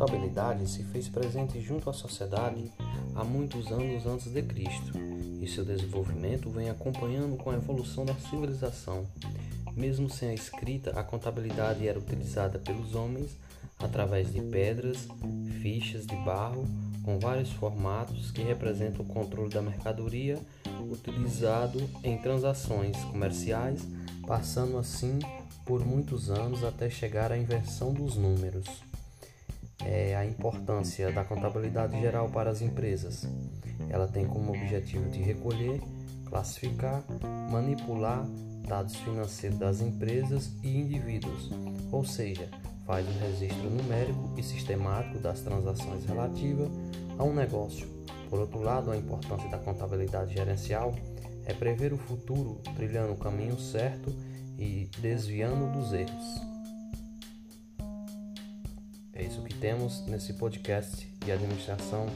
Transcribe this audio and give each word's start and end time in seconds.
contabilidade 0.00 0.66
se 0.66 0.82
fez 0.84 1.08
presente 1.08 1.60
junto 1.60 1.90
à 1.90 1.92
sociedade 1.92 2.72
há 3.14 3.22
muitos 3.22 3.70
anos 3.70 4.06
antes 4.06 4.32
de 4.32 4.42
Cristo, 4.42 4.92
e 5.42 5.46
seu 5.46 5.62
desenvolvimento 5.62 6.48
vem 6.48 6.70
acompanhando 6.70 7.36
com 7.36 7.50
a 7.50 7.56
evolução 7.56 8.06
da 8.06 8.14
civilização. 8.14 9.06
Mesmo 9.76 10.08
sem 10.08 10.30
a 10.30 10.34
escrita, 10.34 10.98
a 10.98 11.04
contabilidade 11.04 11.86
era 11.86 11.98
utilizada 11.98 12.58
pelos 12.58 12.94
homens 12.94 13.36
através 13.78 14.32
de 14.32 14.40
pedras, 14.40 15.06
fichas 15.60 16.06
de 16.06 16.16
barro 16.16 16.64
com 17.04 17.18
vários 17.18 17.50
formatos 17.52 18.30
que 18.30 18.40
representam 18.40 19.04
o 19.04 19.08
controle 19.08 19.50
da 19.50 19.60
mercadoria 19.60 20.38
utilizado 20.90 21.78
em 22.02 22.16
transações 22.16 22.96
comerciais, 23.04 23.86
passando 24.26 24.78
assim 24.78 25.18
por 25.66 25.84
muitos 25.84 26.30
anos 26.30 26.64
até 26.64 26.88
chegar 26.88 27.30
à 27.30 27.36
inversão 27.36 27.92
dos 27.92 28.16
números. 28.16 28.89
É 29.84 30.14
a 30.16 30.24
importância 30.24 31.10
da 31.12 31.24
contabilidade 31.24 31.98
geral 32.00 32.28
para 32.28 32.50
as 32.50 32.60
empresas. 32.60 33.26
Ela 33.88 34.06
tem 34.06 34.26
como 34.26 34.52
objetivo 34.52 35.08
de 35.10 35.20
recolher, 35.20 35.80
classificar, 36.26 37.02
manipular 37.50 38.26
dados 38.66 38.94
financeiros 38.96 39.58
das 39.58 39.80
empresas 39.80 40.52
e 40.62 40.78
indivíduos, 40.78 41.50
ou 41.90 42.04
seja, 42.04 42.48
faz 42.86 43.06
o 43.06 43.18
registro 43.18 43.68
numérico 43.68 44.32
e 44.36 44.42
sistemático 44.42 45.18
das 45.18 45.40
transações 45.40 46.04
relativas 46.04 46.68
a 47.18 47.24
um 47.24 47.34
negócio. 47.34 47.86
Por 48.28 48.38
outro 48.38 48.60
lado, 48.60 48.92
a 48.92 48.96
importância 48.96 49.48
da 49.48 49.58
contabilidade 49.58 50.34
gerencial 50.34 50.94
é 51.44 51.52
prever 51.52 51.92
o 51.92 51.98
futuro, 51.98 52.60
trilhando 52.76 53.12
o 53.12 53.16
caminho 53.16 53.58
certo 53.58 54.14
e 54.56 54.88
desviando 55.00 55.72
dos 55.72 55.92
erros. 55.92 56.40
É 59.20 59.24
isso 59.24 59.42
que 59.42 59.54
temos 59.54 60.00
nesse 60.06 60.32
podcast 60.32 61.06
de 61.22 61.30
administração. 61.30 62.06